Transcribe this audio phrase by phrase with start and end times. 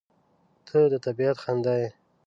[0.67, 1.89] •ته د طبیعت خندا یې.